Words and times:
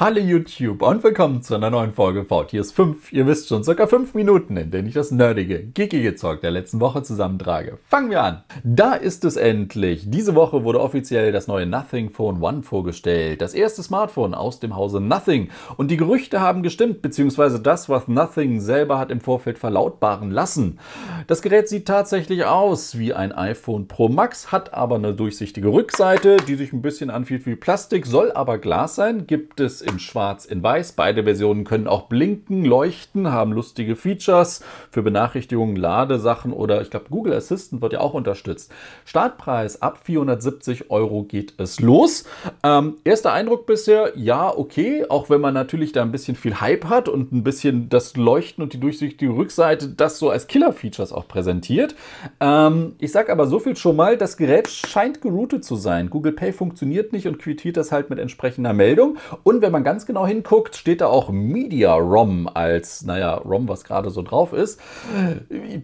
Hallo 0.00 0.18
YouTube 0.18 0.80
und 0.80 1.04
willkommen 1.04 1.42
zu 1.42 1.54
einer 1.54 1.68
neuen 1.68 1.92
Folge 1.92 2.24
VTS 2.24 2.72
5. 2.72 3.12
Ihr 3.12 3.26
wisst 3.26 3.48
schon, 3.48 3.62
circa 3.62 3.86
5 3.86 4.14
Minuten, 4.14 4.56
in 4.56 4.70
denen 4.70 4.88
ich 4.88 4.94
das 4.94 5.10
nerdige, 5.10 5.62
geekige 5.62 6.14
Zeug 6.14 6.40
der 6.40 6.52
letzten 6.52 6.80
Woche 6.80 7.02
zusammentrage. 7.02 7.76
Fangen 7.86 8.08
wir 8.08 8.22
an. 8.22 8.42
Da 8.64 8.94
ist 8.94 9.26
es 9.26 9.36
endlich. 9.36 10.08
Diese 10.08 10.34
Woche 10.34 10.64
wurde 10.64 10.80
offiziell 10.80 11.32
das 11.32 11.48
neue 11.48 11.66
Nothing 11.66 12.08
Phone 12.08 12.40
One 12.42 12.62
vorgestellt. 12.62 13.42
Das 13.42 13.52
erste 13.52 13.82
Smartphone 13.82 14.32
aus 14.32 14.58
dem 14.58 14.74
Hause 14.74 15.02
Nothing. 15.02 15.50
Und 15.76 15.90
die 15.90 15.98
Gerüchte 15.98 16.40
haben 16.40 16.62
gestimmt, 16.62 17.02
beziehungsweise 17.02 17.60
das, 17.60 17.90
was 17.90 18.08
Nothing 18.08 18.62
selber 18.62 18.98
hat 18.98 19.10
im 19.10 19.20
Vorfeld 19.20 19.58
verlautbaren 19.58 20.30
lassen. 20.30 20.78
Das 21.26 21.42
Gerät 21.42 21.68
sieht 21.68 21.84
tatsächlich 21.84 22.46
aus 22.46 22.96
wie 22.96 23.12
ein 23.12 23.32
iPhone 23.32 23.86
Pro 23.86 24.08
Max, 24.08 24.50
hat 24.50 24.72
aber 24.72 24.94
eine 24.94 25.12
durchsichtige 25.12 25.68
Rückseite, 25.68 26.38
die 26.48 26.54
sich 26.54 26.72
ein 26.72 26.80
bisschen 26.80 27.10
anfühlt 27.10 27.44
wie 27.44 27.54
Plastik, 27.54 28.06
soll 28.06 28.32
aber 28.32 28.56
Glas 28.56 28.94
sein. 28.94 29.26
Gibt 29.26 29.60
es 29.60 29.89
in 29.90 29.98
schwarz, 29.98 30.44
in 30.44 30.62
weiß. 30.62 30.92
Beide 30.92 31.24
Versionen 31.24 31.64
können 31.64 31.86
auch 31.86 32.02
blinken, 32.02 32.64
leuchten, 32.64 33.32
haben 33.32 33.52
lustige 33.52 33.96
Features 33.96 34.62
für 34.90 35.02
Benachrichtigungen, 35.02 35.76
Ladesachen 35.76 36.52
oder 36.52 36.80
ich 36.82 36.90
glaube 36.90 37.06
Google 37.10 37.32
Assistant 37.32 37.82
wird 37.82 37.94
ja 37.94 38.00
auch 38.00 38.14
unterstützt. 38.14 38.72
Startpreis 39.04 39.82
ab 39.82 40.00
470 40.04 40.90
Euro 40.90 41.24
geht 41.24 41.54
es 41.58 41.80
los. 41.80 42.24
Ähm, 42.62 42.96
erster 43.04 43.32
Eindruck 43.32 43.66
bisher, 43.66 44.12
ja, 44.16 44.56
okay, 44.56 45.06
auch 45.08 45.30
wenn 45.30 45.40
man 45.40 45.54
natürlich 45.54 45.92
da 45.92 46.02
ein 46.02 46.12
bisschen 46.12 46.36
viel 46.36 46.60
Hype 46.60 46.84
hat 46.84 47.08
und 47.08 47.32
ein 47.32 47.42
bisschen 47.42 47.88
das 47.88 48.16
Leuchten 48.16 48.62
und 48.62 48.72
die 48.72 48.80
durchsichtige 48.80 49.32
Rückseite 49.32 49.88
das 49.88 50.18
so 50.18 50.30
als 50.30 50.46
Killer-Features 50.46 51.12
auch 51.12 51.26
präsentiert. 51.26 51.94
Ähm, 52.40 52.94
ich 52.98 53.12
sage 53.12 53.32
aber 53.32 53.46
so 53.46 53.58
viel 53.58 53.76
schon 53.76 53.96
mal, 53.96 54.16
das 54.16 54.36
Gerät 54.36 54.68
scheint 54.68 55.20
geroutet 55.20 55.64
zu 55.64 55.76
sein. 55.76 56.10
Google 56.10 56.32
Pay 56.32 56.52
funktioniert 56.52 57.12
nicht 57.12 57.26
und 57.26 57.38
quittiert 57.38 57.76
das 57.76 57.92
halt 57.92 58.10
mit 58.10 58.18
entsprechender 58.18 58.72
Meldung. 58.72 59.16
Und 59.42 59.62
wenn 59.62 59.70
wenn 59.70 59.79
man 59.80 59.84
ganz 59.84 60.04
genau 60.04 60.26
hinguckt, 60.26 60.76
steht 60.76 61.00
da 61.00 61.06
auch 61.06 61.30
Media 61.30 61.94
ROM 61.94 62.48
als, 62.52 63.02
naja, 63.02 63.34
ROM, 63.34 63.66
was 63.66 63.84
gerade 63.84 64.10
so 64.10 64.20
drauf 64.20 64.52
ist. 64.52 64.78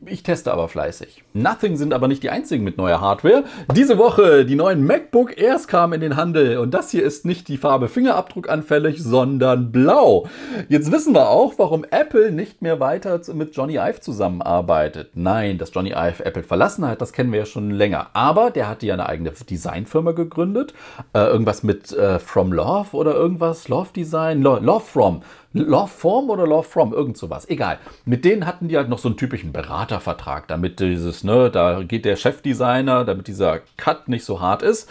Ich 0.05 0.23
teste 0.23 0.53
aber 0.53 0.69
fleißig. 0.69 1.25
Nothing 1.33 1.77
sind 1.77 1.95
aber 1.95 2.09
nicht 2.09 2.23
die 2.23 2.31
einzigen 2.31 2.63
mit 2.63 2.77
neuer 2.77 3.01
Hardware. 3.01 3.45
Diese 3.75 3.97
Woche 3.97 4.45
die 4.45 4.55
neuen 4.55 4.85
MacBook 4.85 5.39
Airs 5.39 5.67
kamen 5.67 5.95
in 5.95 6.01
den 6.03 6.17
Handel 6.17 6.59
und 6.59 6.75
das 6.75 6.91
hier 6.91 7.05
ist 7.05 7.25
nicht 7.25 7.49
die 7.49 7.57
Farbe 7.57 7.89
Fingerabdruck-anfällig, 7.89 9.03
sondern 9.03 9.73
blau. 9.73 10.27
Jetzt 10.69 10.93
wissen 10.93 11.15
wir 11.15 11.31
auch, 11.31 11.55
warum 11.57 11.85
Apple 11.91 12.33
nicht 12.33 12.61
mehr 12.61 12.81
weiter 12.81 13.21
mit 13.33 13.57
Johnny 13.57 13.77
Ive 13.77 14.01
zusammenarbeitet. 14.01 15.13
Nein, 15.15 15.57
dass 15.57 15.73
Johnny 15.73 15.93
Ive 15.93 16.25
Apple 16.25 16.43
verlassen 16.43 16.87
hat, 16.87 17.01
das 17.01 17.15
kennen 17.15 17.33
wir 17.33 17.41
ja 17.41 17.47
schon 17.47 17.71
länger. 17.71 18.09
Aber 18.13 18.51
der 18.51 18.69
hatte 18.69 18.85
ja 18.85 18.95
eine 18.95 19.07
eigene 19.07 19.31
Designfirma 19.31 20.13
gegründet. 20.13 20.75
Äh, 21.15 21.21
irgendwas 21.21 21.63
mit 21.63 21.93
äh, 21.93 22.19
From 22.19 22.53
Love 22.53 22.95
oder 22.95 23.15
irgendwas. 23.15 23.69
Love 23.69 23.76
Design, 23.85 24.43
Love 24.43 24.81
From, 24.81 25.23
Love 25.53 25.89
Form 25.89 26.31
oder 26.31 26.47
Love 26.47 26.69
From, 26.69 26.93
irgend 26.93 27.17
sowas, 27.17 27.49
egal. 27.49 27.79
Mit 28.05 28.25
denen 28.25 28.47
hatten 28.47 28.69
die 28.69 28.77
halt 28.77 28.89
noch 28.89 28.99
so 28.99 29.09
einen 29.09 29.17
typischen 29.17 29.53
Beratervertrag, 29.53 30.49
damit 30.49 30.81
dieses, 30.81 31.25
ne, 31.25 31.51
da 31.51 31.83
geht 31.83 32.05
der 32.05 32.17
Chefdesigner, 32.17 33.05
damit 33.05 33.29
dieser 33.29 33.61
Cut 33.77 34.09
nicht 34.09 34.25
so 34.25 34.41
hart 34.41 34.63
ist. 34.63 34.91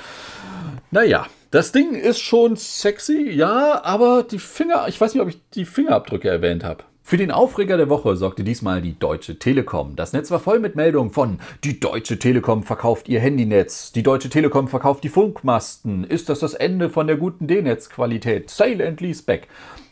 Naja, 0.91 1.25
das 1.51 1.71
Ding 1.71 1.95
ist 1.95 2.19
schon 2.19 2.55
sexy, 2.55 3.29
ja, 3.29 3.83
aber 3.83 4.23
die 4.23 4.39
Finger, 4.39 4.87
ich 4.87 4.99
weiß 4.99 5.13
nicht, 5.13 5.21
ob 5.21 5.29
ich 5.29 5.39
die 5.51 5.65
Fingerabdrücke 5.65 6.29
erwähnt 6.29 6.63
habe. 6.63 6.83
Für 7.07 7.17
den 7.17 7.29
Aufreger 7.29 7.77
der 7.77 7.87
Woche 7.87 8.15
sorgte 8.15 8.43
diesmal 8.43 8.81
die 8.81 8.97
Deutsche 8.97 9.37
Telekom. 9.37 9.95
Das 9.95 10.11
Netz 10.11 10.31
war 10.31 10.39
voll 10.39 10.57
mit 10.57 10.75
Meldungen 10.75 11.11
von 11.11 11.37
Die 11.63 11.79
Deutsche 11.79 12.17
Telekom 12.17 12.63
verkauft 12.63 13.07
ihr 13.09 13.19
Handynetz, 13.19 13.91
die 13.91 14.01
Deutsche 14.01 14.27
Telekom 14.27 14.67
verkauft 14.67 15.03
die 15.03 15.09
Funkmasten, 15.09 16.03
ist 16.03 16.29
das 16.29 16.39
das 16.39 16.55
Ende 16.55 16.89
von 16.89 17.05
der 17.05 17.17
guten 17.17 17.45
D-Netz-Qualität, 17.45 18.49
Sale 18.49 18.87
and 18.87 19.01
Leaseback. 19.01 19.47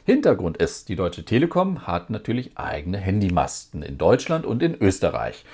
Hintergrund 0.05 0.57
ist, 0.57 0.89
die 0.89 0.95
Deutsche 0.95 1.23
Telekom 1.23 1.85
hat 1.85 2.09
natürlich 2.09 2.57
eigene 2.57 2.97
Handymasten 2.97 3.83
in 3.83 3.99
Deutschland 3.99 4.43
und 4.43 4.63
in 4.63 4.75
Österreich. 4.81 5.45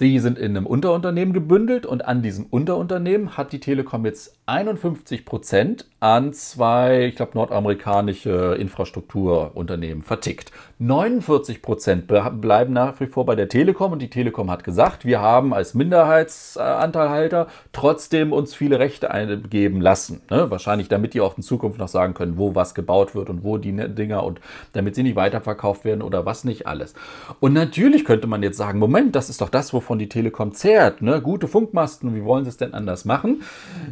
Die 0.00 0.18
sind 0.18 0.36
in 0.38 0.54
einem 0.54 0.66
Unterunternehmen 0.66 1.32
gebündelt 1.32 1.86
und 1.86 2.04
an 2.04 2.20
diesem 2.20 2.44
Unterunternehmen 2.44 3.38
hat 3.38 3.54
die 3.54 3.60
Telekom 3.60 4.04
jetzt 4.04 4.35
51 4.46 5.24
Prozent 5.24 5.86
an 5.98 6.32
zwei, 6.32 7.06
ich 7.06 7.16
glaube, 7.16 7.32
nordamerikanische 7.34 8.56
Infrastrukturunternehmen 8.60 10.04
vertickt. 10.04 10.52
49 10.78 11.62
Prozent 11.62 12.06
bleiben 12.06 12.72
nach 12.72 13.00
wie 13.00 13.06
vor 13.06 13.26
bei 13.26 13.34
der 13.34 13.48
Telekom 13.48 13.92
und 13.92 14.00
die 14.00 14.10
Telekom 14.10 14.50
hat 14.50 14.62
gesagt, 14.62 15.04
wir 15.04 15.20
haben 15.20 15.52
als 15.52 15.74
Minderheitsanteilhalter 15.74 17.48
trotzdem 17.72 18.32
uns 18.32 18.54
viele 18.54 18.78
Rechte 18.78 19.10
eingeben 19.10 19.80
lassen. 19.80 20.20
Ne? 20.30 20.48
Wahrscheinlich, 20.48 20.88
damit 20.88 21.14
die 21.14 21.22
auch 21.22 21.36
in 21.36 21.42
Zukunft 21.42 21.78
noch 21.78 21.88
sagen 21.88 22.14
können, 22.14 22.36
wo 22.36 22.54
was 22.54 22.74
gebaut 22.74 23.16
wird 23.16 23.30
und 23.30 23.42
wo 23.42 23.56
die 23.56 23.72
ne-, 23.72 23.88
Dinger 23.88 24.22
und 24.22 24.40
damit 24.74 24.94
sie 24.94 25.02
nicht 25.02 25.16
weiterverkauft 25.16 25.84
werden 25.84 26.02
oder 26.02 26.26
was 26.26 26.44
nicht 26.44 26.66
alles. 26.66 26.94
Und 27.40 27.52
natürlich 27.54 28.04
könnte 28.04 28.26
man 28.26 28.42
jetzt 28.44 28.58
sagen, 28.58 28.78
Moment, 28.78 29.16
das 29.16 29.28
ist 29.28 29.40
doch 29.40 29.48
das, 29.48 29.72
wovon 29.72 29.98
die 29.98 30.10
Telekom 30.10 30.52
zehrt. 30.52 31.02
Ne? 31.02 31.20
Gute 31.20 31.48
Funkmasten, 31.48 32.14
wie 32.14 32.22
wollen 32.22 32.44
sie 32.44 32.50
es 32.50 32.58
denn 32.58 32.74
anders 32.74 33.06
machen? 33.06 33.42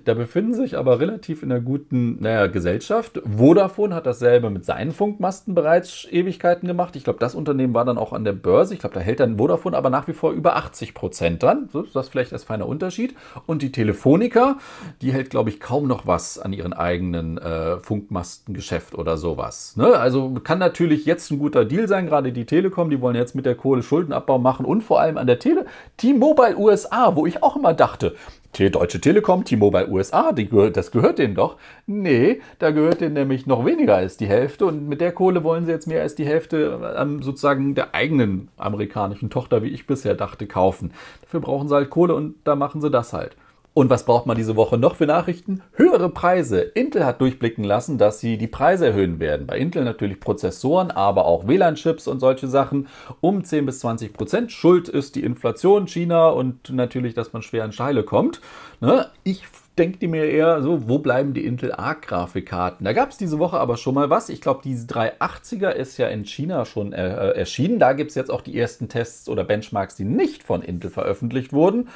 Da 0.04 0.14
befinden 0.14 0.43
sich 0.52 0.76
aber 0.76 1.00
relativ 1.00 1.42
in 1.42 1.50
einer 1.50 1.60
guten 1.60 2.20
naja, 2.20 2.48
Gesellschaft. 2.48 3.22
Vodafone 3.24 3.94
hat 3.94 4.04
dasselbe 4.04 4.50
mit 4.50 4.64
seinen 4.64 4.92
Funkmasten 4.92 5.54
bereits 5.54 6.06
Ewigkeiten 6.10 6.66
gemacht. 6.66 6.96
Ich 6.96 7.04
glaube, 7.04 7.20
das 7.20 7.34
Unternehmen 7.34 7.72
war 7.72 7.84
dann 7.84 7.96
auch 7.96 8.12
an 8.12 8.24
der 8.24 8.32
Börse. 8.32 8.74
Ich 8.74 8.80
glaube, 8.80 8.94
da 8.94 9.00
hält 9.00 9.20
dann 9.20 9.38
Vodafone 9.38 9.76
aber 9.76 9.88
nach 9.88 10.08
wie 10.08 10.12
vor 10.12 10.32
über 10.32 10.56
80 10.56 10.92
Prozent 10.92 11.42
dran. 11.42 11.68
So 11.72 11.82
ist 11.82 11.96
das 11.96 12.08
vielleicht 12.08 12.32
als 12.32 12.44
feiner 12.44 12.66
Unterschied. 12.66 13.14
Und 13.46 13.62
die 13.62 13.72
Telefonica, 13.72 14.58
die 15.00 15.12
hält, 15.12 15.30
glaube 15.30 15.50
ich, 15.50 15.60
kaum 15.60 15.86
noch 15.86 16.06
was 16.06 16.38
an 16.38 16.52
ihren 16.52 16.72
eigenen 16.72 17.38
äh, 17.38 17.78
Funkmastengeschäft 17.78 18.94
oder 18.94 19.16
sowas. 19.16 19.76
Ne? 19.76 19.96
Also 19.96 20.34
kann 20.42 20.58
natürlich 20.58 21.06
jetzt 21.06 21.30
ein 21.30 21.38
guter 21.38 21.64
Deal 21.64 21.88
sein, 21.88 22.06
gerade 22.06 22.32
die 22.32 22.44
Telekom, 22.44 22.90
die 22.90 23.00
wollen 23.00 23.16
jetzt 23.16 23.34
mit 23.34 23.46
der 23.46 23.54
Kohle 23.54 23.82
Schuldenabbau 23.82 24.38
machen 24.38 24.66
und 24.66 24.82
vor 24.82 25.00
allem 25.00 25.16
an 25.16 25.26
der 25.26 25.38
Tele 25.38 25.66
T-Mobile 25.96 26.58
USA, 26.58 27.14
wo 27.16 27.26
ich 27.26 27.42
auch 27.42 27.56
immer 27.56 27.72
dachte, 27.74 28.14
Deutsche 28.54 29.00
Telekom, 29.00 29.44
T-Mobile 29.44 29.88
USA, 29.88 30.32
das 30.32 30.90
gehört 30.92 31.18
denen 31.18 31.34
doch. 31.34 31.56
Nee, 31.86 32.40
da 32.60 32.70
gehört 32.70 33.00
denen 33.00 33.14
nämlich 33.14 33.46
noch 33.46 33.66
weniger 33.66 33.96
als 33.96 34.16
die 34.16 34.26
Hälfte 34.26 34.66
und 34.66 34.88
mit 34.88 35.00
der 35.00 35.10
Kohle 35.10 35.42
wollen 35.42 35.66
sie 35.66 35.72
jetzt 35.72 35.88
mehr 35.88 36.02
als 36.02 36.14
die 36.14 36.24
Hälfte 36.24 36.94
ähm, 36.96 37.20
sozusagen 37.20 37.74
der 37.74 37.94
eigenen 37.96 38.48
amerikanischen 38.56 39.28
Tochter, 39.28 39.64
wie 39.64 39.68
ich 39.68 39.88
bisher 39.88 40.14
dachte, 40.14 40.46
kaufen. 40.46 40.92
Dafür 41.22 41.40
brauchen 41.40 41.68
sie 41.68 41.74
halt 41.74 41.90
Kohle 41.90 42.14
und 42.14 42.36
da 42.44 42.54
machen 42.54 42.80
sie 42.80 42.90
das 42.90 43.12
halt. 43.12 43.36
Und 43.76 43.90
was 43.90 44.04
braucht 44.04 44.26
man 44.26 44.36
diese 44.36 44.54
Woche 44.54 44.78
noch 44.78 44.94
für 44.94 45.06
Nachrichten? 45.06 45.60
Höhere 45.72 46.08
Preise. 46.08 46.60
Intel 46.60 47.04
hat 47.04 47.20
durchblicken 47.20 47.64
lassen, 47.64 47.98
dass 47.98 48.20
sie 48.20 48.38
die 48.38 48.46
Preise 48.46 48.86
erhöhen 48.86 49.18
werden. 49.18 49.48
Bei 49.48 49.58
Intel 49.58 49.82
natürlich 49.82 50.20
Prozessoren, 50.20 50.92
aber 50.92 51.24
auch 51.24 51.48
WLAN-Chips 51.48 52.06
und 52.06 52.20
solche 52.20 52.46
Sachen 52.46 52.86
um 53.20 53.42
10 53.42 53.66
bis 53.66 53.80
20 53.80 54.12
Prozent. 54.12 54.52
Schuld 54.52 54.88
ist 54.88 55.16
die 55.16 55.24
Inflation, 55.24 55.88
China 55.88 56.28
und 56.28 56.70
natürlich, 56.70 57.14
dass 57.14 57.32
man 57.32 57.42
schwer 57.42 57.64
an 57.64 57.72
Scheile 57.72 58.04
kommt. 58.04 58.40
Ne? 58.80 59.08
Ich 59.24 59.42
denkt 59.78 60.02
ihr 60.02 60.08
mir 60.08 60.26
eher 60.26 60.62
so, 60.62 60.88
wo 60.88 60.98
bleiben 60.98 61.34
die 61.34 61.44
Intel 61.44 61.72
Arc-Grafikkarten? 61.72 62.84
Da 62.84 62.92
gab 62.92 63.10
es 63.10 63.16
diese 63.16 63.38
Woche 63.38 63.58
aber 63.58 63.76
schon 63.76 63.94
mal 63.94 64.10
was. 64.10 64.28
Ich 64.28 64.40
glaube, 64.40 64.60
diese 64.62 64.86
380er 64.86 65.70
ist 65.70 65.98
ja 65.98 66.08
in 66.08 66.24
China 66.24 66.64
schon 66.64 66.92
äh, 66.92 67.06
äh 67.06 67.38
erschienen. 67.38 67.78
Da 67.78 67.92
gibt 67.92 68.10
es 68.10 68.14
jetzt 68.14 68.30
auch 68.30 68.40
die 68.40 68.58
ersten 68.58 68.88
Tests 68.88 69.28
oder 69.28 69.44
Benchmarks, 69.44 69.96
die 69.96 70.04
nicht 70.04 70.42
von 70.44 70.62
Intel 70.62 70.90
veröffentlicht 70.90 71.52
wurden. 71.52 71.88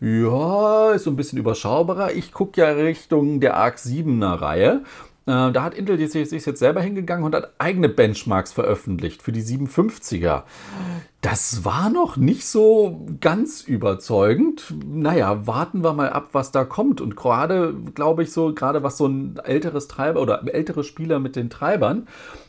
Ja, 0.00 0.92
ist 0.92 1.04
so 1.04 1.10
ein 1.10 1.16
bisschen 1.16 1.38
überschaubarer. 1.38 2.12
Ich 2.12 2.32
gucke 2.32 2.60
ja 2.60 2.70
Richtung 2.70 3.40
der 3.40 3.56
Arc 3.56 3.76
7er 3.76 4.40
Reihe. 4.40 4.82
Äh, 5.28 5.52
da 5.52 5.62
hat 5.62 5.74
Intel 5.74 5.98
sich 6.08 6.46
jetzt 6.46 6.58
selber 6.58 6.80
hingegangen 6.80 7.22
und 7.22 7.34
hat 7.34 7.52
eigene 7.58 7.90
Benchmarks 7.90 8.50
veröffentlicht 8.52 9.20
für 9.20 9.30
die 9.30 9.42
750er. 9.42 10.44
Das 11.20 11.66
war 11.66 11.90
noch 11.90 12.16
nicht 12.16 12.46
so 12.46 13.06
ganz 13.20 13.60
überzeugend. 13.60 14.72
Naja, 14.86 15.46
warten 15.46 15.84
wir 15.84 15.92
mal 15.92 16.08
ab, 16.08 16.30
was 16.32 16.50
da 16.50 16.64
kommt. 16.64 17.02
Und 17.02 17.14
gerade, 17.14 17.74
glaube 17.94 18.22
ich, 18.22 18.32
so, 18.32 18.54
gerade 18.54 18.82
was 18.82 18.96
so 18.96 19.06
ein 19.06 19.38
älteres 19.44 19.86
Treiber 19.86 20.22
oder 20.22 20.42
ältere 20.46 20.82
Spieler 20.82 21.18
mit 21.18 21.36
den 21.36 21.50
Treibern, 21.50 22.08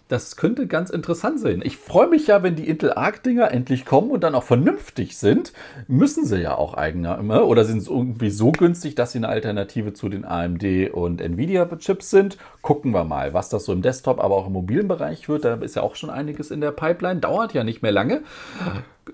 das 0.09 0.35
könnte 0.35 0.65
ganz 0.65 0.89
interessant 0.89 1.39
sein. 1.39 1.61
Ich 1.63 1.77
freue 1.77 2.07
mich 2.07 2.25
ja, 2.25 2.41
wenn 2.41 2.55
die 2.55 2.67
Intel 2.67 2.91
Arc-Dinger 2.93 3.51
endlich 3.51 3.85
kommen 3.85 4.09
und 4.09 4.23
dann 4.23 4.33
auch 4.33 4.43
vernünftig 4.43 5.17
sind. 5.17 5.53
Müssen 5.87 6.25
sie 6.25 6.41
ja 6.41 6.55
auch 6.55 6.73
eigener 6.73 7.19
immer. 7.19 7.45
Oder 7.45 7.63
sind 7.63 7.81
sie 7.81 7.91
irgendwie 7.91 8.31
so 8.31 8.51
günstig, 8.51 8.95
dass 8.95 9.11
sie 9.11 9.19
eine 9.19 9.29
Alternative 9.29 9.93
zu 9.93 10.09
den 10.09 10.25
AMD 10.25 10.91
und 10.93 11.21
Nvidia-Chips 11.21 12.09
sind. 12.09 12.39
Gucken 12.63 12.91
wir 12.91 13.03
mal, 13.03 13.35
was 13.35 13.49
das 13.49 13.65
so 13.65 13.71
im 13.71 13.83
Desktop, 13.83 14.19
aber 14.19 14.35
auch 14.35 14.47
im 14.47 14.53
mobilen 14.53 14.87
Bereich 14.87 15.29
wird. 15.29 15.45
Da 15.45 15.53
ist 15.53 15.75
ja 15.75 15.83
auch 15.83 15.95
schon 15.95 16.09
einiges 16.09 16.49
in 16.49 16.59
der 16.59 16.71
Pipeline. 16.71 17.19
Dauert 17.19 17.53
ja 17.53 17.63
nicht 17.63 17.83
mehr 17.83 17.91
lange. 17.91 18.23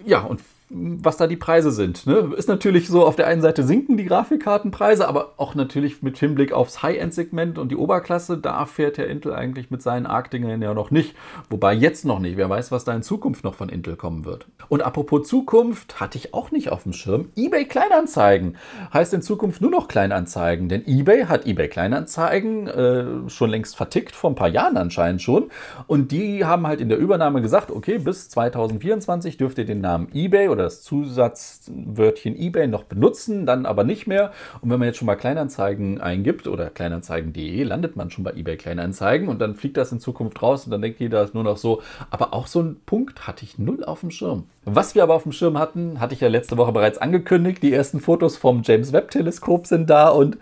Ja, 0.06 0.22
und 0.22 0.40
was 0.70 1.18
da 1.18 1.28
die 1.28 1.36
Preise 1.36 1.72
sind. 1.72 2.08
Ne? 2.08 2.32
Ist 2.36 2.50
natürlich 2.50 2.88
so, 2.88 3.06
auf 3.06 3.16
der 3.16 3.28
einen 3.28 3.42
Seite 3.42 3.64
sinken 3.64 3.98
die 3.98 4.06
Grafikkartenpreise, 4.06 5.08
aber 5.08 5.34
auch 5.38 5.54
natürlich 5.54 6.02
mit 6.02 6.18
Hinblick 6.18 6.54
aufs 6.54 6.82
High-End-Segment 6.82 7.60
und 7.60 7.70
die 7.70 7.76
Oberklasse, 7.76 8.38
da 8.38 8.66
fährt 8.66 8.98
der 8.98 9.08
Intel 9.08 9.34
eigentlich 9.34 9.70
mit 9.70 9.84
seinen 9.84 10.08
ARC-Dingern 10.08 10.62
ja 10.62 10.74
noch 10.74 10.90
nicht. 10.90 11.16
Wobei 11.50 11.74
jetzt 11.74 12.04
noch 12.04 12.20
nicht. 12.20 12.38
Wer 12.38 12.50
weiß, 12.50 12.72
was 12.72 12.84
da 12.84 12.96
in 12.96 13.04
Zukunft 13.04 13.44
noch 13.44 13.54
von 13.54 13.70
Intel 13.70 13.96
kommen 13.96 14.26
wird. 14.26 14.48
Und 14.68 14.82
apropos 14.82 15.28
Zukunft, 15.28 16.00
hatte 16.00 16.18
ich 16.18 16.34
auch 16.34 16.50
nicht 16.50 16.72
auf 16.72 16.84
dem 16.84 16.94
Schirm. 16.94 17.30
eBay 17.36 17.66
Kleinanzeigen 17.66 18.58
heißt 18.92 19.14
in 19.14 19.22
Zukunft 19.22 19.62
nur 19.62 19.72
noch 19.72 19.88
Kleinanzeigen, 19.88 20.68
denn 20.68 20.86
eBay 20.88 21.26
hat 21.26 21.46
eBay 21.46 21.68
Kleinanzeigen 21.68 22.68
äh, 22.68 23.30
schon 23.30 23.52
längst 23.52 23.76
vertickt, 23.76 24.16
vor 24.16 24.32
ein 24.32 24.36
paar 24.36 24.50
Jahren 24.50 24.78
anscheinend 24.78 25.22
schon. 25.22 25.52
Und 25.86 26.12
die 26.12 26.44
haben 26.44 26.66
halt 26.66 26.82
in 26.82 26.90
der 26.90 26.98
Übernahme 26.98 27.44
gesagt, 27.44 27.70
okay, 27.70 28.00
bis 28.00 28.30
2024 28.30 29.38
dürft 29.38 29.60
ihr 29.60 29.66
den 29.66 29.82
Namen 29.82 30.08
eBay 30.14 30.50
oder 30.56 30.65
das 30.66 30.82
Zusatzwörtchen 30.82 32.36
eBay 32.36 32.68
noch 32.68 32.84
benutzen, 32.84 33.46
dann 33.46 33.66
aber 33.66 33.84
nicht 33.84 34.08
mehr. 34.08 34.32
Und 34.62 34.70
wenn 34.70 34.80
man 34.80 34.88
jetzt 34.88 34.98
schon 34.98 35.06
mal 35.06 35.16
Kleinanzeigen 35.16 36.02
eingibt 36.02 36.48
oder 36.48 36.70
kleinanzeigen.de, 36.70 37.64
landet 37.64 37.96
man 37.96 38.10
schon 38.10 38.24
bei 38.24 38.32
eBay 38.32 38.58
Kleinanzeigen 38.58 39.30
und 39.30 39.40
dann 39.40 39.56
fliegt 39.56 39.78
das 39.78 39.92
in 39.92 40.00
Zukunft 40.00 40.42
raus 40.42 40.66
und 40.66 40.72
dann 40.72 40.82
denkt 40.82 41.00
jeder 41.00 41.30
nur 41.34 41.44
noch 41.44 41.58
so. 41.58 41.82
Aber 42.10 42.34
auch 42.34 42.48
so 42.48 42.60
einen 42.60 42.82
Punkt 42.86 43.28
hatte 43.28 43.46
ich 43.46 43.58
null 43.58 43.84
auf 43.84 44.02
dem 44.02 44.12
Schirm. 44.12 44.46
Was 44.66 44.96
wir 44.96 45.04
aber 45.04 45.14
auf 45.14 45.24
dem 45.24 45.32
Schirm 45.32 45.60
hatten, 45.60 46.00
hatte 46.00 46.16
ich 46.16 46.22
ja 46.22 46.28
letzte 46.28 46.58
Woche 46.58 46.72
bereits 46.72 46.98
angekündigt. 46.98 47.62
Die 47.62 47.72
ersten 47.72 48.00
Fotos 48.00 48.36
vom 48.36 48.62
James 48.64 48.92
Webb 48.94 49.12
Teleskop 49.12 49.68
sind 49.68 49.90
da 49.90 50.10
und 50.10 50.38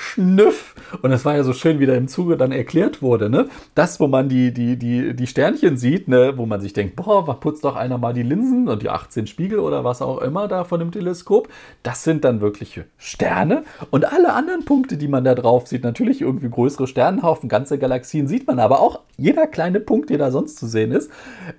Schnüff. 0.00 0.74
Und 1.02 1.10
das 1.10 1.26
war 1.26 1.36
ja 1.36 1.44
so 1.44 1.52
schön, 1.52 1.78
wie 1.78 1.84
da 1.84 1.94
im 1.94 2.08
Zuge 2.08 2.38
dann 2.38 2.52
erklärt 2.52 3.02
wurde, 3.02 3.28
ne? 3.28 3.48
Das, 3.74 4.00
wo 4.00 4.06
man 4.06 4.30
die, 4.30 4.52
die, 4.52 4.76
die, 4.76 5.14
die 5.14 5.26
Sternchen 5.26 5.76
sieht, 5.76 6.08
ne? 6.08 6.32
wo 6.36 6.46
man 6.46 6.60
sich 6.62 6.72
denkt, 6.72 6.96
boah, 6.96 7.38
putzt 7.38 7.64
doch 7.64 7.76
einer 7.76 7.98
mal 7.98 8.14
die 8.14 8.22
Linsen 8.22 8.68
und 8.68 8.82
die 8.82 8.88
18 8.88 9.26
Spiegel 9.26 9.58
oder 9.58 9.84
was 9.84 10.00
auch 10.00 10.18
immer 10.22 10.48
da 10.48 10.64
von 10.64 10.80
dem 10.80 10.90
Teleskop. 10.90 11.48
Das 11.82 12.02
sind 12.02 12.24
dann 12.24 12.40
wirkliche 12.40 12.86
Sterne. 12.96 13.62
Und 13.90 14.10
alle 14.10 14.32
anderen 14.32 14.64
Punkte, 14.64 14.96
die 14.96 15.06
man 15.06 15.22
da 15.22 15.34
drauf 15.34 15.66
sieht, 15.66 15.84
natürlich 15.84 16.22
irgendwie 16.22 16.48
größere 16.48 16.86
Sternenhaufen, 16.86 17.50
ganze 17.50 17.78
Galaxien 17.78 18.26
sieht 18.26 18.46
man, 18.46 18.58
aber 18.58 18.80
auch 18.80 19.00
jeder 19.18 19.46
kleine 19.46 19.80
Punkt, 19.80 20.08
der 20.08 20.18
da 20.18 20.30
sonst 20.30 20.56
zu 20.56 20.66
sehen 20.66 20.92
ist, 20.92 21.10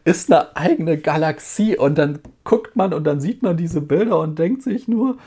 ist 0.03 0.31
eine 0.31 0.55
eigene 0.55 0.97
Galaxie. 0.97 1.77
Und 1.77 1.99
dann 1.99 2.19
guckt 2.43 2.75
man 2.75 2.91
und 2.93 3.03
dann 3.03 3.21
sieht 3.21 3.43
man 3.43 3.55
diese 3.55 3.81
Bilder 3.81 4.19
und 4.19 4.39
denkt 4.39 4.63
sich 4.63 4.88
nur, 4.88 5.17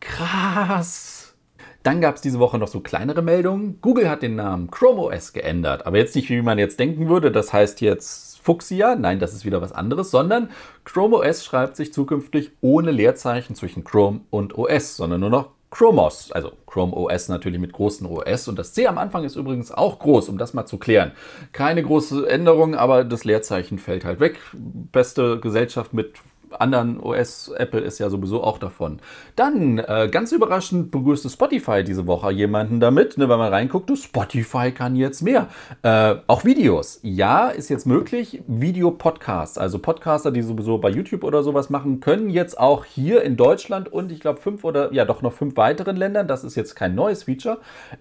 krass 0.00 1.17
dann 1.82 2.00
gab 2.00 2.16
es 2.16 2.20
diese 2.20 2.38
Woche 2.38 2.58
noch 2.58 2.68
so 2.68 2.80
kleinere 2.80 3.22
Meldungen. 3.22 3.78
Google 3.80 4.10
hat 4.10 4.22
den 4.22 4.36
Namen 4.36 4.70
Chrome 4.70 5.00
OS 5.02 5.32
geändert. 5.32 5.86
Aber 5.86 5.96
jetzt 5.96 6.16
nicht, 6.16 6.28
wie 6.28 6.42
man 6.42 6.58
jetzt 6.58 6.80
denken 6.80 7.08
würde, 7.08 7.30
das 7.30 7.52
heißt 7.52 7.80
jetzt 7.80 8.38
Fuchsia. 8.40 8.96
Nein, 8.96 9.20
das 9.20 9.34
ist 9.34 9.44
wieder 9.44 9.60
was 9.60 9.72
anderes, 9.72 10.10
sondern 10.10 10.50
Chrome 10.84 11.16
OS 11.16 11.44
schreibt 11.44 11.76
sich 11.76 11.92
zukünftig 11.92 12.50
ohne 12.60 12.90
Leerzeichen 12.90 13.54
zwischen 13.54 13.84
Chrome 13.84 14.20
und 14.30 14.56
OS, 14.56 14.96
sondern 14.96 15.20
nur 15.20 15.30
noch 15.30 15.50
Chromos, 15.70 16.32
also 16.32 16.52
Chrome 16.66 16.94
OS 16.96 17.28
natürlich 17.28 17.60
mit 17.60 17.74
großen 17.74 18.06
OS 18.06 18.48
und 18.48 18.58
das 18.58 18.72
C 18.72 18.86
am 18.86 18.96
Anfang 18.96 19.24
ist 19.24 19.36
übrigens 19.36 19.70
auch 19.70 19.98
groß, 19.98 20.30
um 20.30 20.38
das 20.38 20.54
mal 20.54 20.64
zu 20.64 20.78
klären. 20.78 21.12
Keine 21.52 21.82
große 21.82 22.26
Änderung, 22.28 22.74
aber 22.74 23.04
das 23.04 23.24
Leerzeichen 23.24 23.78
fällt 23.78 24.06
halt 24.06 24.18
weg. 24.18 24.38
Beste 24.54 25.38
Gesellschaft 25.40 25.92
mit 25.92 26.14
anderen 26.58 27.00
OS, 27.00 27.48
Apple 27.56 27.80
ist 27.80 27.98
ja 27.98 28.10
sowieso 28.10 28.42
auch 28.42 28.58
davon. 28.58 29.00
Dann, 29.36 29.78
äh, 29.78 30.08
ganz 30.10 30.32
überraschend, 30.32 30.90
begrüßte 30.90 31.30
Spotify 31.30 31.84
diese 31.84 32.06
Woche 32.06 32.30
jemanden 32.30 32.80
damit, 32.80 33.18
ne, 33.18 33.28
wenn 33.28 33.38
man 33.38 33.52
reinguckt, 33.52 33.90
Spotify 33.96 34.72
kann 34.72 34.96
jetzt 34.96 35.22
mehr. 35.22 35.48
Äh, 35.82 36.16
auch 36.26 36.44
Videos. 36.44 37.00
Ja, 37.02 37.48
ist 37.48 37.68
jetzt 37.68 37.86
möglich. 37.86 38.42
Videopodcasts, 38.46 39.58
also 39.58 39.78
Podcaster, 39.78 40.30
die 40.30 40.42
sowieso 40.42 40.78
bei 40.78 40.90
YouTube 40.90 41.24
oder 41.24 41.42
sowas 41.42 41.70
machen, 41.70 42.00
können 42.00 42.30
jetzt 42.30 42.58
auch 42.58 42.84
hier 42.84 43.22
in 43.22 43.36
Deutschland 43.36 43.92
und 43.92 44.10
ich 44.10 44.20
glaube 44.20 44.40
fünf 44.40 44.64
oder 44.64 44.92
ja 44.92 45.04
doch 45.04 45.22
noch 45.22 45.32
fünf 45.32 45.56
weiteren 45.56 45.96
Ländern, 45.96 46.28
das 46.28 46.44
ist 46.44 46.54
jetzt 46.54 46.74
kein 46.74 46.94
neues 46.94 47.24
Feature. 47.24 47.58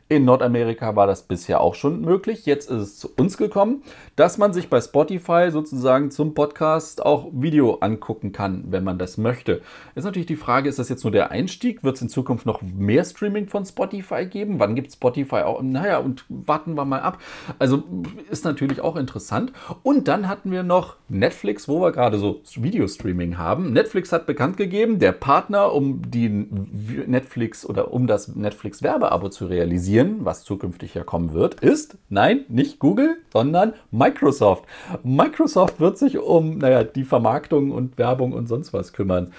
In 0.10 0.26
Nordamerika 0.26 0.96
war 0.96 1.08
das 1.08 1.24
bisher 1.24 1.62
auch 1.62 1.76
schon 1.76 2.02
möglich. 2.02 2.46
Jetzt 2.46 2.70
ist 2.70 2.82
es 2.82 3.00
zu 3.00 3.10
uns 3.18 3.38
gekommen, 3.38 3.84
dass 4.16 4.38
man 4.38 4.54
sich 4.54 4.70
bei 4.70 4.82
Spotify 4.82 5.50
sozusagen 5.52 6.12
zum 6.12 6.34
Podcast 6.34 7.06
auch 7.06 7.28
Video 7.32 7.76
angucken 7.76 8.32
kann 8.32 8.37
kann, 8.38 8.66
wenn 8.70 8.84
man 8.84 9.00
das 9.00 9.18
möchte. 9.18 9.62
Ist 9.96 10.04
natürlich 10.04 10.28
die 10.28 10.36
Frage, 10.36 10.70
ist 10.70 10.78
das 10.78 10.90
jetzt 10.90 11.04
nur 11.04 11.12
der 11.12 11.32
Einstieg? 11.32 11.84
Wird 11.84 11.96
es 11.96 12.04
in 12.04 12.10
Zukunft 12.10 12.46
noch 12.46 12.62
mehr 12.62 13.04
Streaming 13.04 13.48
von 13.48 13.66
Spotify 13.66 14.28
geben? 14.28 14.60
Wann 14.60 14.76
gibt 14.76 14.94
Spotify 14.94 15.38
auch? 15.38 15.64
Naja, 15.64 15.98
und 15.98 16.24
warten 16.30 16.76
wir 16.76 16.86
mal 16.86 17.02
ab. 17.02 17.18
Also 17.58 17.84
ist 18.30 18.46
natürlich 18.46 18.80
auch 18.82 18.96
interessant. 18.96 19.54
Und 19.82 20.08
dann 20.08 20.28
hatten 20.28 20.52
wir 20.52 20.62
noch 20.62 20.98
Netflix, 21.10 21.68
wo 21.68 21.82
wir 21.82 21.92
gerade 21.92 22.20
so 22.20 22.42
Videostreaming 22.56 23.40
haben. 23.40 23.74
Netflix 23.74 24.12
hat 24.12 24.28
bekannt 24.28 24.58
gegeben, 24.58 25.00
der 25.00 25.14
Partner, 25.14 25.74
um 25.74 26.04
die 26.08 26.30
Netflix 26.30 27.66
oder 27.66 27.92
um 27.92 28.06
das 28.06 28.36
Netflix 28.36 28.84
Werbeabo 28.84 29.30
zu 29.30 29.48
realisieren, 29.48 30.18
was 30.20 30.44
zukünftig 30.44 30.94
ja 30.94 31.04
kommen 31.04 31.34
wird, 31.34 31.56
ist, 31.62 31.98
nein, 32.10 32.46
nicht 32.50 32.78
Google, 32.78 33.18
sondern 33.34 33.74
Microsoft. 33.90 34.66
Microsoft 35.04 35.80
wird 35.80 35.98
sich 35.98 36.20
um, 36.20 36.60
naja, 36.60 36.84
die 36.84 37.04
Vermarktung 37.04 37.72
und 37.72 37.98
Werbung 37.98 38.27
Werbung 38.28 38.34
und 38.34 38.48
sonst 38.48 38.74
was 38.74 38.94
kümmern. 38.94 39.34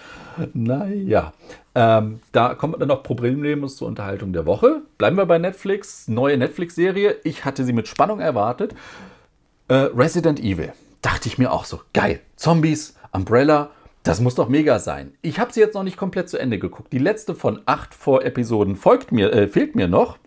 Naja, 0.54 1.32
ähm, 1.74 2.20
da 2.32 2.54
kommt 2.54 2.80
dann 2.80 2.88
noch 2.88 3.02
Problemlos 3.02 3.76
zur 3.76 3.88
Unterhaltung 3.88 4.32
der 4.32 4.46
Woche. 4.46 4.82
Bleiben 4.98 5.16
wir 5.16 5.26
bei 5.26 5.38
Netflix. 5.38 6.08
Neue 6.08 6.36
Netflix-Serie. 6.38 7.16
Ich 7.24 7.44
hatte 7.44 7.64
sie 7.64 7.72
mit 7.72 7.88
Spannung 7.88 8.20
erwartet. 8.20 8.74
Äh, 9.68 9.74
Resident 9.74 10.40
Evil. 10.40 10.72
Dachte 11.02 11.28
ich 11.28 11.38
mir 11.38 11.52
auch 11.52 11.64
so. 11.64 11.80
Geil. 11.92 12.20
Zombies, 12.36 12.96
Umbrella. 13.12 13.70
Das 14.02 14.20
muss 14.20 14.34
doch 14.34 14.48
mega 14.48 14.78
sein. 14.78 15.12
Ich 15.22 15.38
habe 15.38 15.52
sie 15.52 15.60
jetzt 15.60 15.74
noch 15.74 15.82
nicht 15.82 15.96
komplett 15.96 16.30
zu 16.30 16.38
Ende 16.38 16.58
geguckt. 16.58 16.92
Die 16.92 16.98
letzte 16.98 17.34
von 17.34 17.60
acht 17.66 17.94
Vor-Episoden 17.94 18.76
folgt 18.76 19.12
mir, 19.12 19.32
äh, 19.32 19.48
fehlt 19.48 19.74
mir 19.74 19.88
noch. 19.88 20.18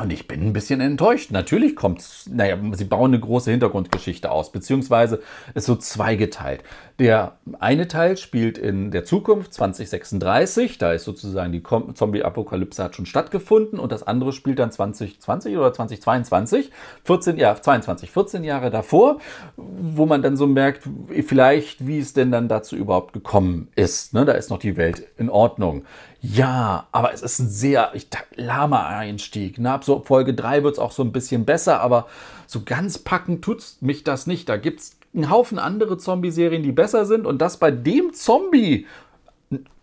Und 0.00 0.12
ich 0.14 0.26
bin 0.26 0.46
ein 0.46 0.52
bisschen 0.54 0.80
enttäuscht. 0.80 1.30
Natürlich 1.30 1.76
kommt, 1.76 2.02
naja, 2.30 2.56
sie 2.72 2.84
bauen 2.84 3.10
eine 3.10 3.20
große 3.20 3.50
Hintergrundgeschichte 3.50 4.30
aus, 4.30 4.50
beziehungsweise 4.50 5.20
ist 5.54 5.66
so 5.66 5.76
zweigeteilt. 5.76 6.62
Der 7.00 7.38
eine 7.60 7.88
Teil 7.88 8.18
spielt 8.18 8.58
in 8.58 8.90
der 8.90 9.06
Zukunft 9.06 9.54
2036, 9.54 10.76
da 10.76 10.92
ist 10.92 11.04
sozusagen 11.04 11.50
die 11.50 11.62
Zombie-Apokalypse 11.62 12.84
hat 12.84 12.94
schon 12.94 13.06
stattgefunden 13.06 13.78
und 13.78 13.90
das 13.90 14.02
andere 14.02 14.34
spielt 14.34 14.58
dann 14.58 14.70
2020 14.70 15.56
oder 15.56 15.72
2022, 15.72 16.70
14, 17.04 17.38
ja, 17.38 17.56
22, 17.58 18.10
14 18.10 18.44
Jahre 18.44 18.68
davor, 18.68 19.18
wo 19.56 20.04
man 20.04 20.20
dann 20.20 20.36
so 20.36 20.46
merkt, 20.46 20.82
vielleicht, 21.26 21.86
wie 21.86 22.00
es 22.00 22.12
denn 22.12 22.30
dann 22.30 22.48
dazu 22.48 22.76
überhaupt 22.76 23.14
gekommen 23.14 23.68
ist. 23.76 24.12
Ne? 24.12 24.26
Da 24.26 24.32
ist 24.32 24.50
noch 24.50 24.58
die 24.58 24.76
Welt 24.76 25.06
in 25.16 25.30
Ordnung. 25.30 25.86
Ja, 26.20 26.86
aber 26.92 27.14
es 27.14 27.22
ist 27.22 27.38
ein 27.38 27.48
sehr 27.48 27.92
lahmer 28.36 28.86
Einstieg. 28.88 29.58
Ne? 29.58 29.72
Ab 29.72 29.84
so 29.84 30.02
Folge 30.04 30.34
3 30.34 30.64
wird 30.64 30.74
es 30.74 30.78
auch 30.78 30.92
so 30.92 31.02
ein 31.02 31.12
bisschen 31.12 31.46
besser, 31.46 31.80
aber 31.80 32.08
so 32.46 32.60
ganz 32.62 32.98
packen 32.98 33.40
tut 33.40 33.64
mich 33.80 34.04
das 34.04 34.26
nicht. 34.26 34.50
Da 34.50 34.58
gibt 34.58 34.80
es 34.80 34.99
einen 35.14 35.30
Haufen 35.30 35.58
andere 35.58 35.98
Zombie-Serien, 35.98 36.62
die 36.62 36.72
besser 36.72 37.04
sind. 37.06 37.26
Und 37.26 37.40
das 37.40 37.58
bei 37.58 37.70
dem 37.70 38.12
Zombie. 38.12 38.86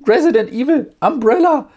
Resident 0.05 0.51
Evil, 0.51 0.93
Umbrella, 1.01 1.67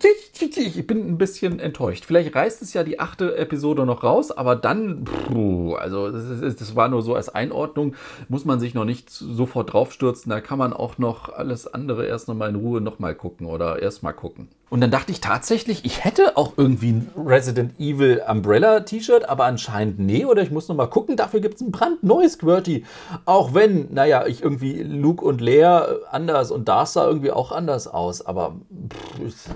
ich 0.00 0.86
bin 0.86 1.06
ein 1.06 1.18
bisschen 1.18 1.60
enttäuscht. 1.60 2.04
Vielleicht 2.04 2.34
reißt 2.34 2.62
es 2.62 2.72
ja 2.74 2.82
die 2.82 2.98
achte 2.98 3.36
Episode 3.36 3.86
noch 3.86 4.02
raus, 4.02 4.32
aber 4.32 4.56
dann, 4.56 5.04
puh, 5.04 5.74
also 5.74 6.10
das, 6.10 6.56
das, 6.56 6.74
war 6.74 6.88
nur 6.88 7.02
so 7.02 7.14
als 7.14 7.28
Einordnung, 7.28 7.94
muss 8.28 8.44
man 8.44 8.58
sich 8.58 8.74
noch 8.74 8.84
nicht 8.84 9.10
sofort 9.10 9.72
draufstürzen. 9.72 10.30
Da 10.30 10.40
kann 10.40 10.58
man 10.58 10.72
auch 10.72 10.98
noch 10.98 11.28
alles 11.28 11.72
andere 11.72 12.06
erst 12.06 12.26
nochmal 12.26 12.50
in 12.50 12.56
Ruhe 12.56 12.80
nochmal 12.80 13.14
gucken 13.14 13.46
oder 13.46 13.80
erst 13.80 14.02
mal 14.02 14.12
gucken. 14.12 14.48
Und 14.68 14.80
dann 14.80 14.90
dachte 14.90 15.12
ich 15.12 15.20
tatsächlich, 15.20 15.84
ich 15.84 16.04
hätte 16.04 16.36
auch 16.36 16.54
irgendwie 16.56 16.90
ein 16.90 17.08
Resident 17.16 17.78
Evil 17.78 18.20
Umbrella 18.28 18.80
T-Shirt, 18.80 19.28
aber 19.28 19.44
anscheinend 19.44 20.00
nee, 20.00 20.24
oder 20.24 20.42
ich 20.42 20.50
muss 20.50 20.66
nochmal 20.66 20.90
gucken. 20.90 21.16
Dafür 21.16 21.38
gibt 21.40 21.54
es 21.54 21.60
ein 21.60 21.70
brandneues 21.70 22.32
Squirty. 22.32 22.84
Auch 23.26 23.54
wenn, 23.54 23.94
naja, 23.94 24.26
ich 24.26 24.42
irgendwie 24.42 24.82
Luke 24.82 25.24
und 25.24 25.40
Leia 25.40 25.86
anders 26.10 26.50
und 26.50 26.66
Darth 26.68 26.88
sah 26.88 27.06
irgendwie 27.06 27.30
auch 27.30 27.52
anders 27.52 27.86
aus, 27.86 28.26
aber 28.26 28.56
pff, 28.90 29.50